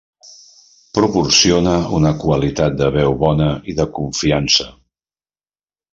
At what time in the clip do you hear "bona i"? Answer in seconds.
3.27-3.79